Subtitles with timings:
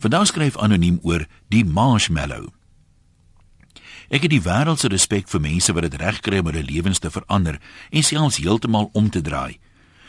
[0.00, 2.46] Vandag skryf anoniem oor die marshmallow.
[4.08, 7.10] Ek het die wêreld se respek vir mense wat dit regkry om hulle lewens te
[7.12, 7.58] verander
[7.92, 9.58] en selfs heeltemal om te draai.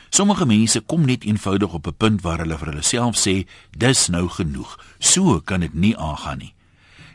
[0.08, 3.46] Sommige mense kom net eenvoudig op 'n punt waar hulle vir hulle self sê,
[3.78, 4.80] "Dis nou genoeg.
[5.00, 6.54] So kan dit nie aangaan nie."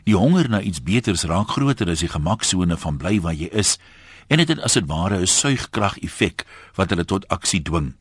[0.03, 3.77] Die honger na iets beters raak groter as die gemaksone van bly waar jy is
[4.27, 7.95] en dit het as dit ware 'n suigkrag effek wat hulle tot aksie dwing.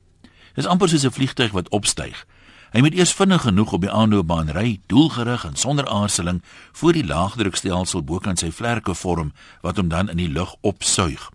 [0.54, 2.26] Dis amper soos 'n vliegtyg wat opstyg.
[2.74, 6.42] Hy moet eers vinnig genoeg op die aanloopbaan ry, doelgerig en sonder aarzeling
[6.72, 11.30] voor die laagdrukstelsel bokant sy vlerke vorm wat hom dan in die lug opsuig.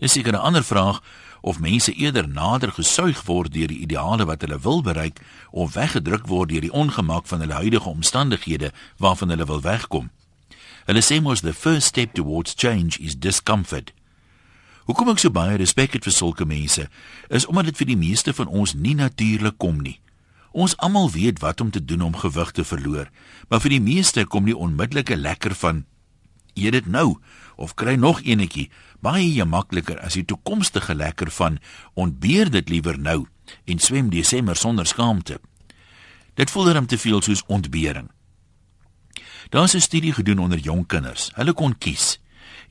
[0.00, 1.00] Dis seker 'n ander vraag
[1.40, 6.26] of mense eerder nader gesuig word deur die ideale wat hulle wil bereik of weggedruk
[6.26, 10.10] word deur die ongemak van hulle huidige omstandighede waarvan hulle wil wegkom.
[10.84, 13.92] Hulle sê mos the first step towards change is discomfort.
[14.84, 16.88] Hoekom ek so baie respek het vir sulke mense
[17.32, 19.96] is omdat dit vir die meeste van ons nie natuurlik kom nie.
[20.52, 23.08] Ons almal weet wat om te doen om gewig te verloor,
[23.48, 25.84] maar vir die meeste kom die onmiddellike lekker van
[26.54, 27.16] eet dit nou
[27.56, 28.68] of kry nog enetjie
[29.02, 31.58] baie makliker as die toekomstige lekker van
[31.94, 33.24] ontbeer dit liewer nou
[33.64, 35.40] en swem Desember sonder skaamte.
[36.36, 38.10] Dit voel dan te veel soos ontbering.
[39.50, 41.30] Daar's 'n studie gedoen onder jong kinders.
[41.34, 42.20] Hulle kon kies: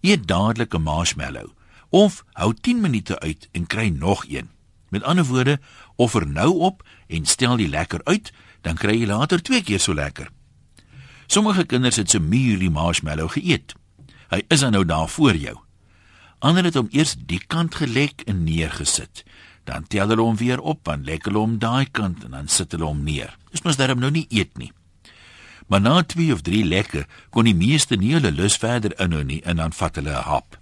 [0.01, 1.49] eet dadelik 'n marshmallow
[1.93, 4.49] of hou 10 minute uit en kry nog een.
[4.89, 5.59] Met ander woorde,
[5.95, 9.93] offer nou op en stel die lekker uit, dan kry jy later twee keer so
[9.93, 10.31] lekker.
[11.27, 13.75] Sommige kinders het se muur die marshmallow geëet.
[14.33, 15.53] Hy is dan nou daar voor jou.
[16.41, 19.21] Ander het hom eers die kant gelek en neergesit.
[19.69, 22.73] Dan tel hulle hom weer op en lek hulle hom daai kant en dan sit
[22.73, 23.37] hulle hom neer.
[23.53, 24.71] Dis mos darem nou nie eet nie.
[25.69, 29.41] Maar na 2 of 3 lekke kon die meeste nie hulle lus verder inhou nie
[29.45, 30.57] en dan vat hulle 'n hap.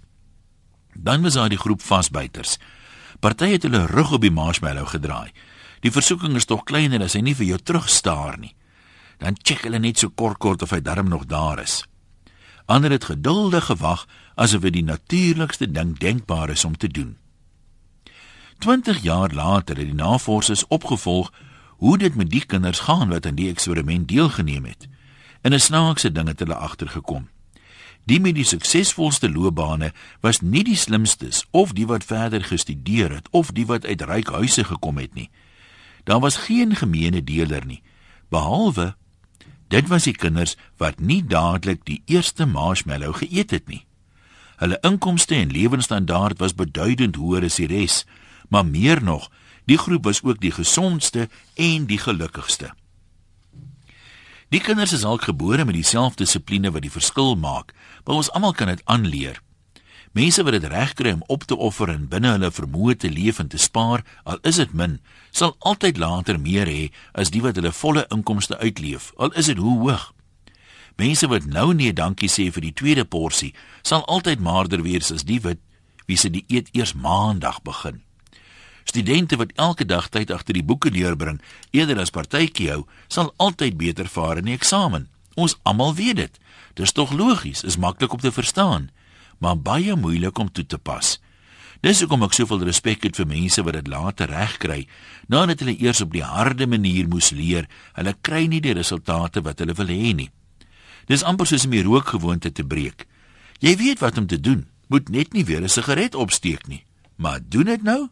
[0.94, 2.58] Dan was daar die groep vasbyters.
[3.20, 5.30] Party het hulle rug op die marshmallow gedraai.
[5.80, 8.54] Die versoeking is tog kleiner as hy nie vir jou terugstaar nie.
[9.18, 11.82] Dan check hulle net so kort kort of hy darm nog daar is.
[12.66, 17.16] Ander het geduldig gewag asof dit die natuurlikste ding denkbaar is om te doen.
[18.62, 21.32] 20 jaar later het die navorsers opgevolg
[21.82, 24.86] hoe dit met die kinders gaan wat aan die eksperiment deelgeneem het.
[25.42, 27.28] In 'n snaakse ding het hulle agtergekom.
[28.04, 33.28] Die met die suksesvolste loopbane was nie die slimstes of die wat verder gestudeer het
[33.30, 35.30] of die wat uit ryk huise gekom het nie.
[36.04, 37.82] Daar was geen gemeene deler nie,
[38.28, 38.94] behalwe
[39.72, 43.84] dit was die kinders wat nie dadelik die eerste marshmallow geëet het nie.
[44.60, 48.02] Hulle inkomste en lewensstandaard was beduidend hoër as die res,
[48.52, 49.30] maar meer nog,
[49.64, 52.74] die groep was ook die gesondste en die gelukkigste.
[54.52, 57.70] Die kinders is al gebore met dieselfde dissipline wat die verskil maak,
[58.04, 59.38] maar ons almal kan dit aanleer.
[60.12, 63.48] Mense wat dit regkry om op te offer en binne hulle vermoë te leef en
[63.48, 64.98] te spaar, al is dit min,
[65.32, 69.56] sal altyd later meer hê as die wat hulle volle inkomste uitleef, al is dit
[69.56, 70.10] hoe hoog.
[71.00, 75.24] Mense wat nou nee dankie sê vir die tweede porsie, sal altyd maarder wees as
[75.24, 75.64] die wat
[76.04, 78.02] wie se die eet eers maandag begin.
[78.84, 83.76] Studente wat elke dag tyd agter die boeke deurbring, eerder as partytjie hou, sal altyd
[83.76, 85.08] beter vaar in die eksamen.
[85.34, 86.40] Ons almal weet dit.
[86.74, 88.90] Dis tog logies, is maklik om te verstaan,
[89.38, 91.18] maar baie moeilik om toe te pas.
[91.82, 94.84] Dis hoekom ek soveel respek het vir mense wat dit later regkry,
[95.26, 97.66] nadat hulle eers op die harde manier moes leer,
[97.98, 100.28] hulle kry nie die resultate wat hulle wil hê nie.
[101.10, 103.08] Dis amper soos om die rookgewoonte te breek.
[103.58, 106.84] Jy weet wat om te doen, moet net nie weer 'n sigaret opsteek nie.
[107.16, 108.08] Maar doen dit nou?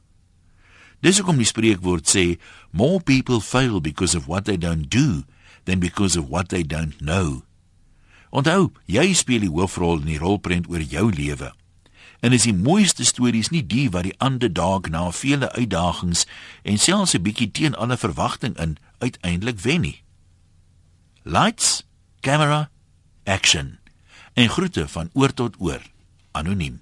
[1.01, 2.25] Dis hoekom die spreekwoord sê
[2.71, 5.25] more people fail because of what they don't do
[5.65, 7.43] than because of what they don't know.
[8.31, 11.51] Onthou, jy speel die hoofrol in die rolprent oor jou lewe.
[12.21, 16.27] En is die mooiste stories nie die wat die underdog na vele uitdagings
[16.63, 20.03] en selfs 'n bietjie teen alle verwagting in uiteindelik wen nie.
[21.23, 21.83] Lights,
[22.21, 22.71] camera,
[23.25, 23.79] action.
[24.35, 25.81] En groete van oor tot oor.
[26.33, 26.81] Anoniem.